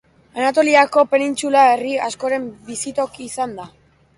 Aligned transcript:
Anatoliako 0.43 1.03
penintsula 1.11 1.65
herri 1.73 1.93
askoren 2.07 2.51
bizitoki 2.71 3.29
izan 3.31 3.55
da. 3.61 3.69